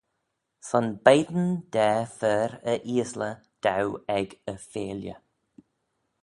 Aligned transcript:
Son 0.69 0.85
beign 1.05 1.43
da 1.73 1.89
fer 2.17 2.51
y 2.71 2.75
eaysley 3.01 3.35
daue 3.63 3.93
ec 4.19 4.29
y 4.51 4.55
feailley. 4.69 5.19